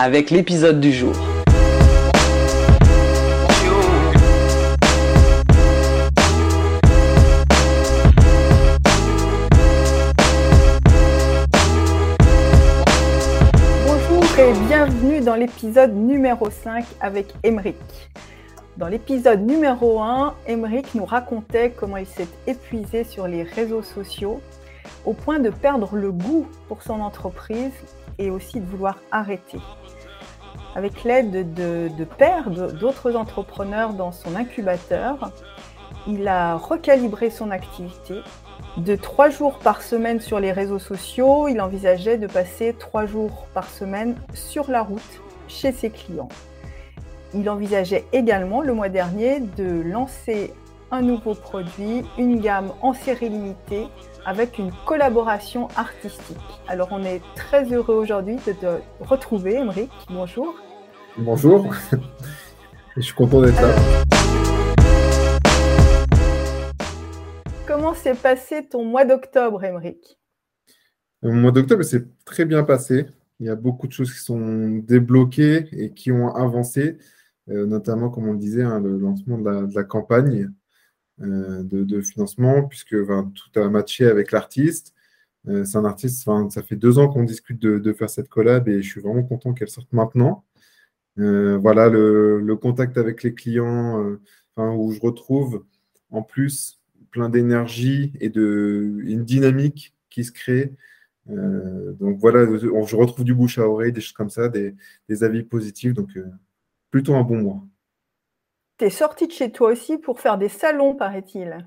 [0.00, 1.12] avec l'épisode du jour.
[13.84, 17.76] Bonjour et bienvenue dans l'épisode numéro 5 avec Emeric.
[18.76, 24.40] Dans l'épisode numéro 1, Emeric nous racontait comment il s'est épuisé sur les réseaux sociaux
[25.04, 27.72] au point de perdre le goût pour son entreprise
[28.18, 29.58] et aussi de vouloir arrêter.
[30.78, 35.32] Avec l'aide de, de pairs, d'autres entrepreneurs dans son incubateur,
[36.06, 38.20] il a recalibré son activité.
[38.76, 43.48] De trois jours par semaine sur les réseaux sociaux, il envisageait de passer trois jours
[43.54, 46.28] par semaine sur la route chez ses clients.
[47.34, 50.54] Il envisageait également le mois dernier de lancer
[50.92, 53.88] un nouveau produit, une gamme en série limitée
[54.24, 56.38] avec une collaboration artistique.
[56.68, 59.90] Alors on est très heureux aujourd'hui de te retrouver, Emeric.
[60.08, 60.54] Bonjour.
[61.20, 61.74] Bonjour.
[62.96, 63.74] Je suis content d'être là.
[67.66, 70.20] Comment s'est passé ton mois d'octobre, Emeric
[71.22, 73.06] Mon mois d'octobre s'est très bien passé.
[73.40, 76.98] Il y a beaucoup de choses qui sont débloquées et qui ont avancé,
[77.48, 80.52] euh, notamment, comme on le disait, hein, le lancement de la campagne
[81.20, 84.94] euh, de, financement, puisque tout a matché avec l'artiste.
[85.48, 88.82] Euh, c'est un artiste, ça fait deux ans qu'on discute de, faire cette collab et
[88.82, 90.44] je suis vraiment content qu'elle sorte maintenant.
[91.18, 94.18] Euh, voilà, le, contact avec les clients,
[94.56, 95.64] où je retrouve
[96.10, 96.80] en plus
[97.10, 100.74] plein d'énergie et de une dynamique qui se crée.
[101.26, 104.74] donc voilà, je retrouve du bouche à oreille, des choses comme ça, des,
[105.08, 105.94] des avis positifs.
[105.94, 106.18] Donc
[106.90, 107.62] plutôt un bon mois.
[108.78, 111.66] Tu es sorti de chez toi aussi pour faire des salons, paraît-il.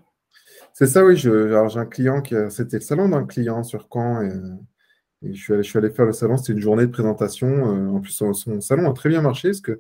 [0.74, 1.18] C'est ça, oui.
[1.18, 4.32] j'ai un client qui c'était le salon d'un client sur Caen et,
[5.24, 6.38] je, suis allé, faire le salon.
[6.38, 7.48] C'était une journée de présentation.
[7.48, 9.80] Euh, en plus, son, salon a très bien marché parce que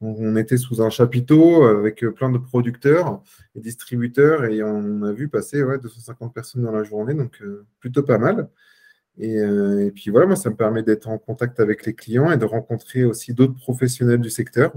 [0.00, 3.20] on, était sous un chapiteau avec plein de producteurs
[3.56, 8.04] et distributeurs et on a vu passer 250 personnes dans la journée, donc euh, plutôt
[8.04, 8.48] pas mal.
[9.20, 12.36] Euh, et, puis voilà, moi, ça me permet d'être en contact avec les clients et
[12.36, 14.72] de rencontrer aussi d'autres professionnels du secteur.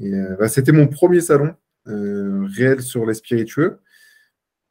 [0.00, 1.54] Euh, bah, c'était mon premier salon
[1.88, 3.78] euh, réel sur les spiritueux.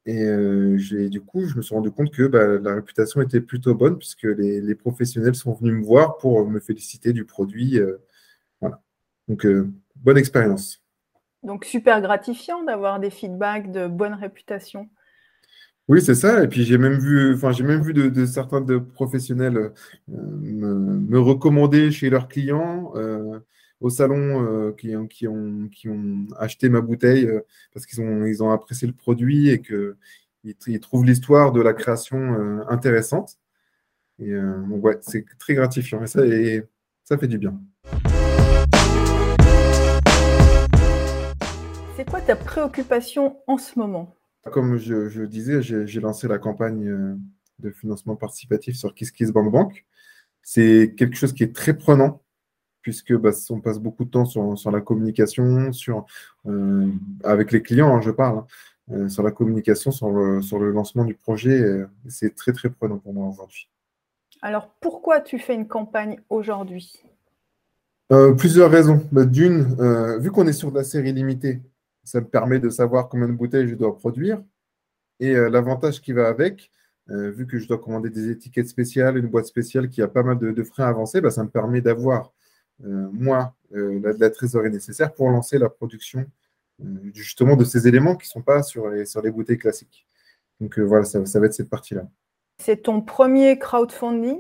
[0.06, 0.78] Et euh,
[1.10, 4.24] du coup, je me suis rendu compte que bah, la réputation était plutôt bonne puisque
[4.24, 7.80] les, professionnels sont venus me voir pour me féliciter du produit.
[8.60, 8.82] voilà.
[9.28, 9.46] Donc,
[9.96, 10.82] bonne expérience.
[11.44, 14.90] Donc, super gratifiant d'avoir des feedbacks de bonne réputation.
[15.88, 16.44] Oui, c'est ça.
[16.44, 19.74] Et puis j'ai même vu, enfin j'ai même vu de, certains de professionnels
[20.08, 22.94] me, recommander chez leurs clients
[23.82, 27.42] au salon euh, qui, qui, ont, qui ont acheté ma bouteille euh,
[27.74, 29.96] parce qu'ils ont, ils ont apprécié le produit et qu'ils
[30.44, 33.38] ils trouvent l'histoire de la création euh, intéressante.
[34.20, 36.64] Et donc, ouais, c'est très gratifiant et ça, et
[37.04, 37.60] ça fait du bien.
[41.96, 44.16] C'est quoi ta préoccupation en ce moment?
[44.52, 47.18] Comme je, je disais, j'ai lancé la campagne
[47.58, 49.88] de financement participatif sur KissKissBankBank.
[50.44, 52.21] C'est quelque chose qui est très prenant
[52.82, 56.06] puisque bah, on passe beaucoup de temps sur, la communication, sur,
[56.48, 56.90] euh,
[57.24, 58.46] avec les clients, hein, je parle, hein,
[58.92, 61.86] euh, sur la communication, sur le, lancement du projet.
[62.08, 63.70] c'est très, très prenant pour moi aujourd'hui.
[64.42, 67.04] Alors, pourquoi tu fais une campagne aujourd'hui?
[68.12, 69.08] Euh, Plusieurs raisons.
[69.12, 71.62] Bah, d'une, vu qu'on est sur de la série limitée,
[72.04, 74.42] ça me permet de savoir combien de bouteilles je dois produire.
[75.20, 76.72] Et l'avantage qui va avec,
[77.08, 80.40] vu que je dois commander des étiquettes spéciales, une boîte spéciale qui a pas mal
[80.40, 82.32] de, frais avancés, bah, ça me permet d'avoir
[82.86, 86.26] euh, moi, euh, la, la, trésorerie nécessaire pour lancer la production
[86.82, 90.08] euh, justement de ces éléments qui ne sont pas sur les, sur les bouteilles classiques.
[90.60, 92.08] Donc voilà, ça, va être cette partie-là.
[92.60, 94.38] C'est ton premier crowdfunding?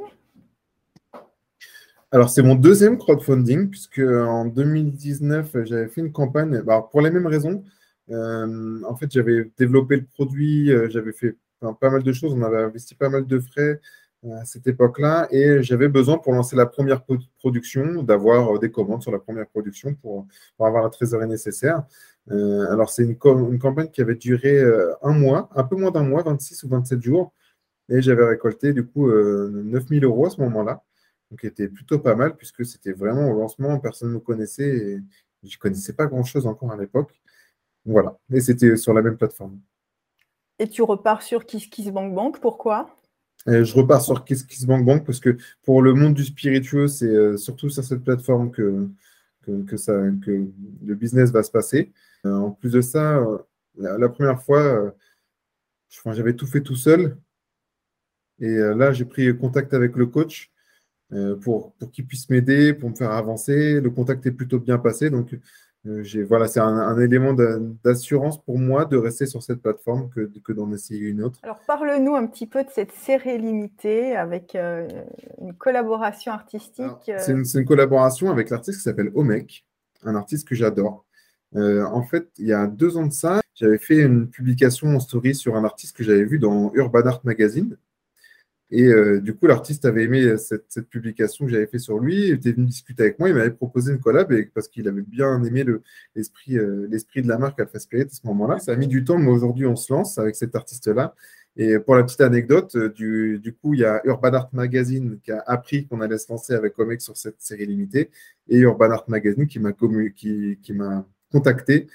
[2.11, 7.09] Alors, c'est mon deuxième crowdfunding, puisque en 2019, j'avais fait une campagne, bah, pour les
[7.09, 7.63] mêmes raisons.
[8.09, 11.37] en fait, j'avais développé le produit, j'avais fait
[11.79, 13.81] pas mal de choses, on avait investi pas mal de frais,
[14.29, 17.03] à cette époque-là et j'avais besoin pour lancer la première
[17.39, 20.27] production d'avoir euh, des commandes sur la première production pour,
[20.59, 21.83] avoir la trésorerie nécessaire.
[22.29, 26.03] Euh, alors c'est une, campagne qui avait duré euh, un mois, un peu moins d'un
[26.03, 27.33] mois, 26 ou 27 jours
[27.89, 30.83] et j'avais récolté du coup 9000 euros à ce moment-là.
[31.31, 35.01] donc était plutôt pas mal puisque c'était vraiment au lancement, personne ne me connaissait et
[35.43, 37.19] je ne connaissais pas grand-chose encore à l'époque.
[37.85, 39.59] Voilà, et c'était sur la même plateforme.
[40.59, 42.95] Et tu repars sur KissKissBankBank, pourquoi?
[43.47, 47.83] Je repars sur KissKissBankBank parce que pour le monde du spiritueux, c'est euh, surtout sur
[47.83, 48.87] cette plateforme que,
[49.67, 49.93] que, ça,
[50.23, 50.47] que
[50.85, 51.91] le business va se passer.
[52.25, 53.37] Euh, en plus de ça, euh,
[53.77, 54.93] la, première fois,
[56.05, 57.17] j'avais tout fait tout seul.
[58.39, 60.51] Et là, j'ai pris contact avec le coach
[61.41, 63.79] pour, pour qu'il puisse m'aider, pour me faire avancer.
[63.79, 65.09] Le contact est plutôt bien passé.
[65.09, 65.39] Donc, euh,
[65.83, 67.33] voilà, c'est un, élément
[67.83, 71.39] d'assurance pour moi de rester sur cette plateforme que, que d'en essayer une autre.
[71.43, 74.87] Alors, parle-nous un petit peu de cette série limitée avec euh,
[75.39, 77.09] une collaboration artistique.
[77.09, 77.17] Euh.
[77.19, 79.65] C'est une, collaboration avec l'artiste qui s'appelle Omek,
[80.03, 81.05] un artiste que j'adore.
[81.55, 85.35] en fait, il y a deux ans de ça, j'avais fait une publication en story
[85.35, 87.77] sur un artiste que j'avais vu dans Urban Art Magazine.
[88.71, 92.33] Et euh, du coup, l'artiste avait aimé cette, publication que j'avais fait sur lui, il
[92.35, 95.65] était venu discuter avec moi, il m'avait proposé une collab parce qu'il avait bien aimé
[95.67, 95.81] euh,
[96.15, 98.59] l'esprit de la marque Alpha Spirit à ce moment-là.
[98.59, 101.13] Ça a mis du temps, mais aujourd'hui, on se lance avec cet artiste-là.
[101.57, 105.33] Et pour la petite anecdote, euh, du, coup, il y a Urban Art Magazine qui
[105.33, 108.09] a appris qu'on allait se lancer avec Omex sur cette série limitée,
[108.47, 109.73] et Urban Art Magazine qui m'a
[111.29, 111.87] contacté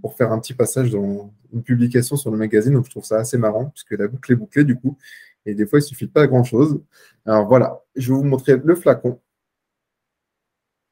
[0.00, 2.72] pour faire un petit passage dans une publication sur le magazine.
[2.72, 4.96] Donc, je trouve ça assez marrant, puisque la boucle est bouclée, du coup.
[5.46, 6.80] Et des fois, il ne suffit pas grand-chose.
[7.24, 9.20] Alors voilà, je vais vous montrer le flacon.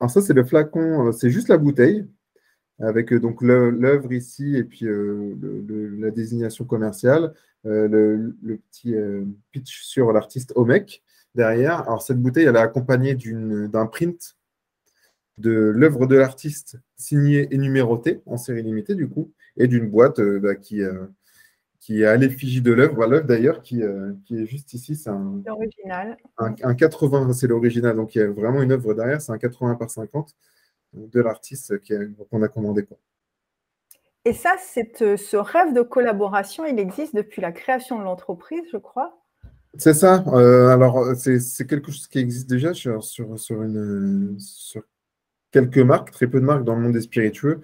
[0.01, 2.07] Alors ça, c'est le flacon, euh, c'est juste la bouteille,
[2.79, 5.35] avec euh, donc l'œuvre ici et puis euh,
[5.99, 7.35] la désignation commerciale,
[7.65, 8.37] le,
[8.71, 8.95] petit
[9.51, 11.03] pitch sur l'artiste Omek
[11.35, 11.81] derrière.
[11.81, 14.37] Alors cette bouteille, elle est accompagnée d'un print
[15.39, 20.21] de l'œuvre de l'artiste signée et numérotée en série limitée du coup, et d'une boîte
[20.21, 20.81] bah, qui,
[21.87, 23.07] qui est à l'effigie de l'œuvre.
[23.07, 25.41] L'œuvre d'ailleurs qui, euh, qui, est juste ici, c'est un,
[26.37, 29.77] un, 80, c'est l'original, donc il y a vraiment une œuvre derrière, c'est un 80
[29.77, 30.35] par 50
[30.95, 31.75] de l'artiste
[32.29, 32.85] qu'on a commandé.
[32.85, 32.97] Quoi.
[34.25, 38.79] Et ça, c'est ce rêve de collaboration, il existe depuis la création de l'entreprise, je
[38.79, 39.23] crois?
[39.79, 40.25] C'est ça.
[40.35, 44.83] Euh, alors, c'est quelque chose qui existe déjà sur, sur, sur, une, sur
[45.53, 47.61] quelques marques, très peu de marques dans le monde des spiritueux.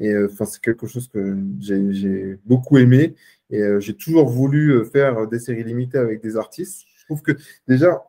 [0.00, 3.14] Euh, c'est quelque chose que j'ai beaucoup aimé.
[3.50, 6.84] Et euh, j'ai toujours voulu euh, faire des séries limitées avec des artistes.
[6.96, 7.32] Je trouve que
[7.66, 8.02] déjà,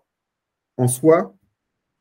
[0.78, 1.36] en soi,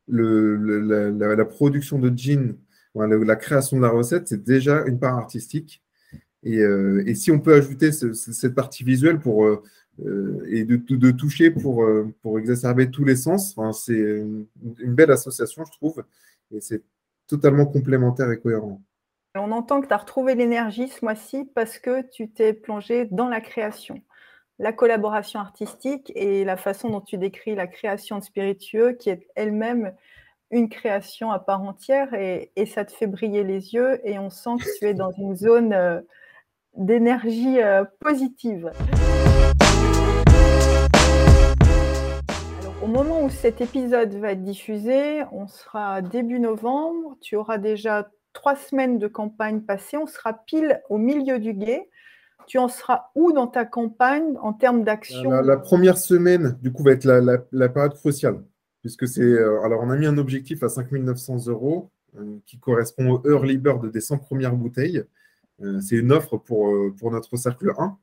[0.08, 2.56] la, production de jeans,
[2.94, 5.82] la, création de la recette, c'est déjà une part artistique.
[6.42, 9.48] Et, si on peut ajouter cette partie visuelle pour,
[9.98, 11.86] et de, toucher pour,
[12.38, 16.04] exacerber tous les sens, c'est une belle association, je trouve.
[16.52, 16.82] Et c'est
[17.26, 18.82] totalement complémentaire et cohérent.
[19.36, 23.28] On entend que tu as retrouvé l'énergie ce mois-ci parce que tu t'es plongé dans
[23.28, 24.02] la création,
[24.58, 29.28] la collaboration artistique et la façon dont tu décris la création de spiritueux qui est
[29.36, 29.94] elle-même
[30.50, 34.56] une création à part entière et, ça te fait briller les yeux et on sent
[34.58, 36.00] que tu es dans une zone euh,
[36.74, 38.72] d'énergie euh, positive.
[42.82, 48.08] au moment où cet épisode va être diffusé, on sera début novembre, tu auras déjà
[48.32, 51.88] trois semaines de campagne passées, on sera pile au milieu du guet.
[52.46, 55.30] Tu en seras où dans ta campagne en termes d'action?
[55.30, 58.42] La, première semaine, du coup, va être la, période cruciale.
[58.80, 59.22] Puisque c'est.
[59.22, 63.30] Euh, alors, on a mis un objectif à 5 900 euros euh, qui correspond au
[63.30, 65.04] early bird des 100 premières bouteilles.
[65.62, 67.98] Euh, c'est une offre pour, pour notre cercle 1.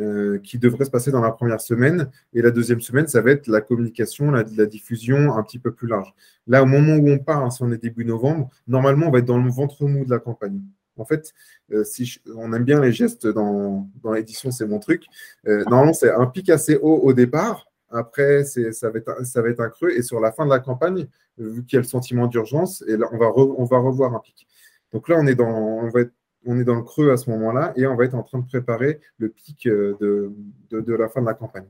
[0.00, 2.10] Euh, qui devrait se passer dans la première semaine.
[2.32, 5.86] Et la deuxième semaine, ça va être la communication, la, diffusion un petit peu plus
[5.86, 6.14] large.
[6.46, 9.18] Là, au moment où on part, hein, si on est début novembre, normalement, on va
[9.18, 10.62] être dans le ventre mou de la campagne.
[10.96, 11.34] En fait,
[11.72, 15.04] euh, si on aime bien les gestes dans, l'édition, c'est mon truc.
[15.46, 17.66] Euh, normalement, c'est un pic assez haut au départ.
[17.90, 19.90] Après, ça va, être, ça va être un creux.
[19.90, 21.06] Et sur la fin de la campagne,
[21.36, 24.46] vu qu'il y a le sentiment d'urgence, on va, on va revoir un pic.
[24.90, 26.12] Donc là, on est dans, on va être
[26.46, 28.46] on est dans le creux à ce moment-là et on va être en train de
[28.46, 29.96] préparer le pic euh,
[30.70, 31.66] de, la fin de la campagne.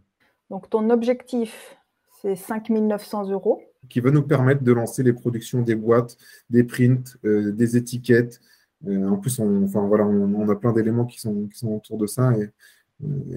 [0.50, 1.76] Donc ton objectif,
[2.21, 3.62] c'est 5 900 euros.
[3.88, 6.17] Qui va nous permettre de lancer les productions des boîtes,
[6.50, 8.41] des prints, euh, des étiquettes.
[8.87, 11.99] Euh, en plus, on, enfin, voilà, on, a plein d'éléments qui sont, qui sont autour
[11.99, 12.33] de ça.
[12.37, 12.50] Et,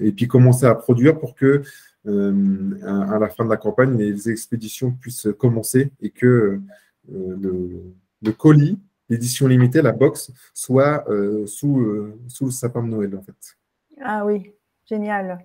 [0.00, 1.62] et puis commencer à produire pour que
[2.06, 6.60] à, la fin de la campagne, les expéditions puissent commencer et que
[7.08, 13.16] le colis l'édition limitée, la box, soit euh, sous, euh, sous le sapin de Noël,
[13.16, 13.56] en fait.
[14.02, 14.52] Ah oui,
[14.84, 15.44] génial.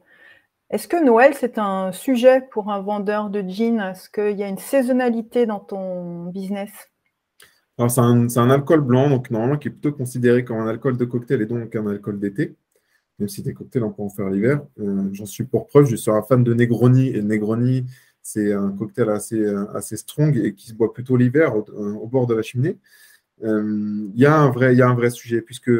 [0.70, 3.80] Est-ce que Noël, c'est un sujet pour un vendeur de jeans?
[3.82, 6.72] Est-ce qu'il y a une saisonnalité dans ton business?
[7.78, 8.00] Alors, c'est
[8.40, 11.46] un, alcool blanc, donc normalement qui est plutôt considéré comme un alcool de cocktail et
[11.46, 12.56] donc un alcool d'été.
[13.20, 14.62] Même si des cocktails, on peut en faire l'hiver.
[14.80, 17.10] Euh, j'en suis pour preuve, je suis un fan de Negroni.
[17.10, 17.86] Et Negroni,
[18.22, 22.36] c'est un cocktail assez, assez strong et qui se boit plutôt l'hiver au, bord de
[22.36, 22.78] la cheminée.
[23.44, 25.72] Il y, a un vrai, sujet, puisque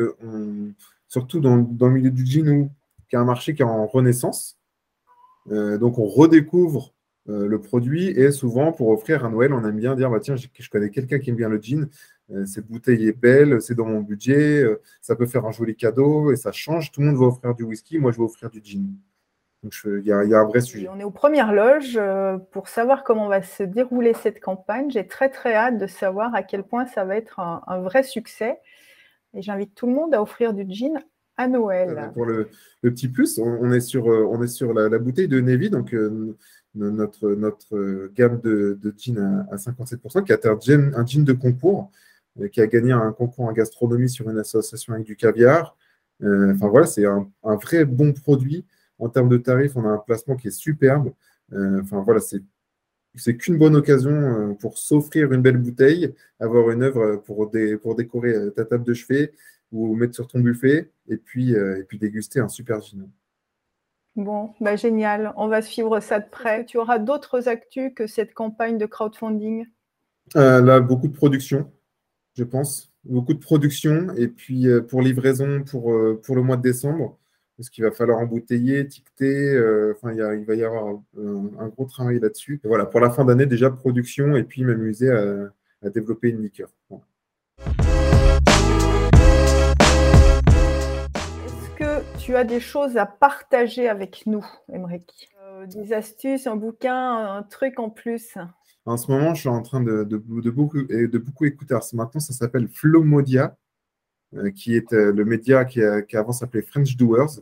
[1.08, 2.70] surtout dans, le milieu du gin,
[3.10, 4.58] qui est un marché qui est en renaissance,
[5.50, 6.94] donc on redécouvre
[7.28, 10.70] le produit et souvent pour offrir à Noël, on aime bien dire bah, tiens, je,
[10.70, 11.60] connais quelqu'un qui aime bien le
[12.34, 15.76] euh, cette bouteille est belle, c'est dans mon budget, euh, ça peut faire un joli
[15.76, 16.92] cadeau et ça change.
[16.92, 18.86] Tout le monde va offrir du whisky, moi je vais offrir du gin.
[19.64, 20.88] Donc il y, a un vrai sujet.
[20.92, 24.90] On est aux premières loges euh, pour savoir comment va se dérouler cette campagne.
[24.90, 28.60] J'ai très très hâte de savoir à quel point ça va être un, vrai succès.
[29.36, 30.94] Et j'invite tout le monde à offrir du gin
[31.38, 32.12] à Noël.
[32.14, 32.50] Pour le,
[32.82, 35.96] petit plus, on, est sur, on est sur la, bouteille de Navy, donc
[36.74, 41.24] notre, notre gamme de, de gin à, 57%, qui a été un gin, un gin
[41.24, 41.92] de concours.
[42.40, 45.76] Euh, qui a gagné un concours en gastronomie sur une association avec du caviar.
[46.24, 48.66] Euh, enfin voilà, c'est un, vrai bon produit.
[49.02, 51.12] En termes de tarifs, on a un placement qui est superbe.
[51.52, 52.42] Euh, enfin voilà, c'est
[53.16, 58.34] c'est qu'une bonne occasion pour s'offrir une belle bouteille, avoir une œuvre pour, pour décorer
[58.56, 59.34] ta table de chevet
[59.74, 63.10] ou mettre sur ton buffet et puis, et puis déguster un super gin.
[64.16, 65.34] Bon, bah génial.
[65.36, 66.64] On va suivre ça de près.
[66.64, 69.66] Tu auras d'autres actus que cette campagne de crowdfunding?
[70.34, 71.70] Là, beaucoup de production
[72.36, 72.92] je pense.
[73.04, 74.14] Beaucoup de production.
[74.16, 77.18] Et puis euh, pour livraison pour, euh, pour le mois de décembre,
[77.62, 79.54] parce qu'il va falloir embouteiller, étiqueter.
[79.54, 82.60] Euh, enfin, il, va y avoir un, gros travail là-dessus.
[82.64, 86.70] Voilà, pour la fin d'année, déjà production et puis m'amuser à, développer une liqueur.
[91.46, 95.30] Est-ce que tu as des choses à partager avec nous, Émeric?
[95.68, 98.40] Des astuces, un bouquin, un truc en plus?
[98.88, 100.04] En ce moment, je suis en train de,
[100.50, 101.76] beaucoup, de beaucoup écouter.
[101.76, 103.56] Alors, maintenant, ça s'appelle Flomodia,
[104.34, 107.42] euh, qui est euh, le média qui, avant s'appelait French Doers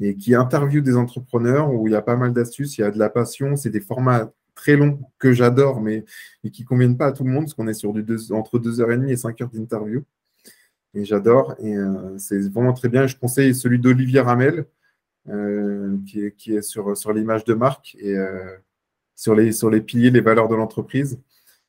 [0.00, 2.90] et qui interviewe des entrepreneurs où il y a pas mal d'astuces, il y a
[2.90, 6.04] de la passion, c'est des formats très longs que j'adore, mais,
[6.52, 9.08] qui ne conviennent pas à tout le monde, parce qu'on est sur deux, entre 2h30
[9.08, 10.04] et 5 heures d'interview.
[10.94, 13.06] Et j'adore, et euh, c'est vraiment très bien.
[13.06, 14.66] Je conseille celui d'Olivier Ramel,
[16.06, 17.96] qui, est, qui, est, sur, l'image de marque.
[18.00, 18.16] Et
[19.20, 21.20] sur les, sur les piliers, les valeurs de l'entreprise,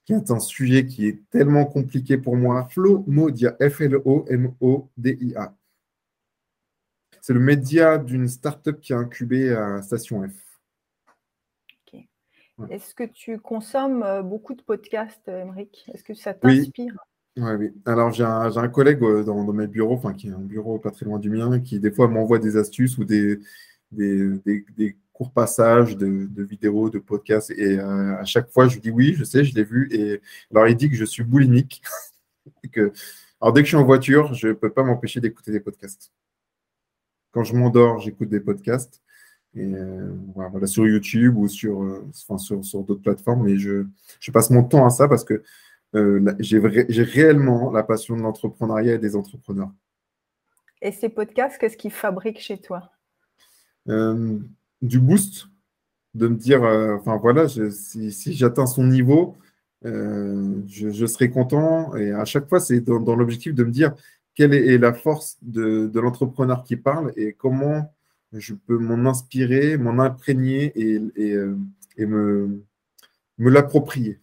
[0.06, 2.66] qui est un sujet qui est tellement compliqué pour moi.
[2.72, 5.54] Flomodia, F-L-O-M-O-D-I-A.
[7.32, 10.34] C'est le média d'une start-up qui a incubé à Station F.
[12.70, 15.90] Est-ce que tu consommes euh, beaucoup de podcasts, Émeric?
[15.94, 16.94] Est-ce que ça t'inspire?
[17.38, 17.44] Oui.
[17.58, 20.92] oui, Alors, j'ai un, collègue euh, dans, mes bureaux, enfin, qui est un bureau pas
[20.92, 23.40] très loin du mien, qui des fois m'envoie des astuces ou des,
[23.94, 24.38] des,
[24.76, 27.52] des court passage de, vidéos, de podcasts.
[27.52, 29.88] Et euh, à chaque fois, je lui dis oui, je sais, je l'ai vu.
[29.94, 30.20] Et
[30.52, 31.82] alors, il dit que je suis boulimique.
[32.74, 32.92] que,
[33.40, 36.12] alors, dès que je suis en voiture, je ne peux pas m'empêcher d'écouter des podcasts.
[37.32, 39.02] Quand je m'endors, j'écoute des podcasts.
[39.54, 43.44] Et euh, voilà, sur YouTube ou sur, euh, enfin, sur, sur d'autres plateformes.
[43.44, 43.86] Mais je,
[44.20, 45.44] je, passe mon temps à ça parce que
[46.40, 49.72] j'ai réellement la passion de l'entrepreneuriat et des entrepreneurs.
[50.82, 52.92] Et ces podcasts, qu'est-ce qu'ils fabriquent chez toi?
[53.88, 55.52] Du boost,
[56.14, 59.38] de me dire, euh, enfin voilà, si, j'atteins son niveau,
[59.86, 61.96] euh, je, serai content.
[61.96, 63.94] Et à chaque fois, c'est dans, l'objectif de me dire
[64.36, 67.94] quelle est, la force de, l'entrepreneur qui parle et comment
[68.34, 71.58] je peux m'en inspirer, m'en imprégner et, euh,
[71.98, 72.64] me,
[73.38, 74.20] me l'approprier.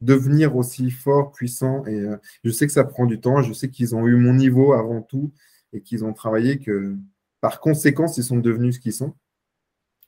[0.00, 1.84] Devenir aussi fort, puissant.
[1.86, 2.06] Et
[2.44, 3.42] je sais que ça prend du temps.
[3.42, 5.32] Je sais qu'ils ont eu mon niveau avant tout
[5.72, 6.96] et qu'ils ont travaillé que
[7.40, 9.14] par conséquent, ils sont devenus ce qu'ils sont.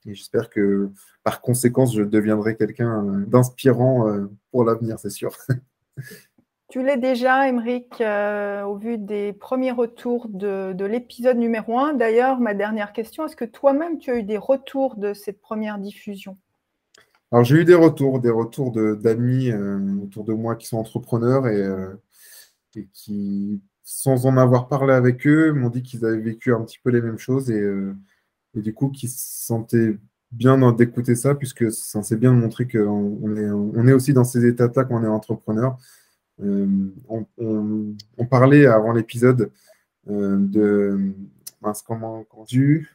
[0.06, 0.90] Et j'espère que
[1.22, 5.36] par conséquence, je deviendrai quelqu'un d'inspirant euh, pour l'avenir, c'est sûr.
[6.70, 11.94] Tu l'es déjà, Émeric, euh, au vu des premiers retours de, l'épisode numéro 1.
[11.94, 15.78] D'ailleurs, ma dernière question, est-ce que toi-même, tu as eu des retours de cette première
[15.78, 16.38] diffusion?
[17.32, 21.48] Alors, j'ai eu des retours, des retours d'amis euh, autour de moi qui sont entrepreneurs
[21.48, 21.68] et,
[22.76, 26.78] et, qui, sans en avoir parlé avec eux, m'ont dit qu'ils avaient vécu un petit
[26.82, 27.62] peu les mêmes choses et
[28.56, 29.96] et du coup qui se sentait
[30.32, 34.24] bien d'écouter ça, puisque ça c'est bien de montrer qu'on est, on est aussi dans
[34.24, 35.76] ces états-là quand on est entrepreneur.
[36.42, 36.66] Euh,
[37.08, 39.50] on, parlait avant l'épisode
[40.08, 41.12] euh, de
[41.86, 42.88] comment, du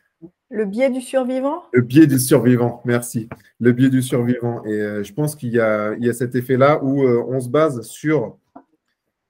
[0.49, 1.63] le biais du survivant?
[1.73, 3.27] Le biais du survivant, merci.
[3.59, 4.63] Le biais du survivant.
[4.65, 7.49] Et euh, je pense qu'il y, a, il y a cet effet-là où on se
[7.49, 8.37] base sur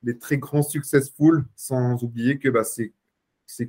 [0.03, 2.91] les très grands successful, sans oublier que bah, c'est,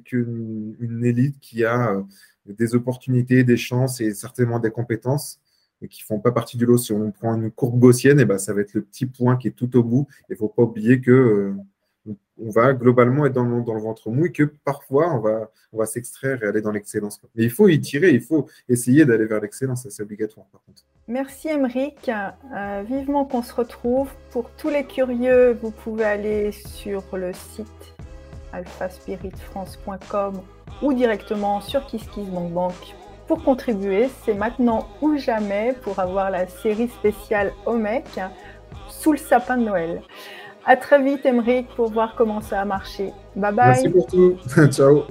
[0.04, 2.04] qu'une une élite qui a
[2.44, 5.40] des opportunités, des chances et certainement des compétences
[5.82, 6.78] et qui ne font pas partie du lot.
[6.78, 9.36] Si on prend une courbe gaussienne, et eh ben, ça va être le petit point
[9.36, 10.06] qui est tout au bout.
[10.28, 11.54] Il ne faut pas oublier que euh,
[12.38, 15.50] on va globalement être dans le, dans le ventre mou et que parfois on va,
[15.72, 17.20] on va s'extraire et aller dans l'excellence.
[17.34, 20.82] Mais il faut y tirer, il faut essayer d'aller vers l'excellence, c'est obligatoire par contre.
[21.08, 24.10] Merci Emeric, euh, vivement qu'on se retrouve.
[24.30, 27.66] Pour tous les curieux, vous pouvez aller sur le site
[28.52, 30.42] alphaspiritfrance.com
[30.82, 32.74] ou directement sur KissKissBankBank
[33.26, 34.08] pour contribuer.
[34.24, 38.04] C'est maintenant ou jamais pour avoir la série spéciale OMEC
[38.88, 40.02] sous le sapin de Noël.
[40.64, 43.12] À très vite, Emeric, pour voir comment ça a marché.
[43.36, 43.66] Bye bye.
[43.68, 44.36] Merci pour tout.
[44.72, 45.04] Ciao.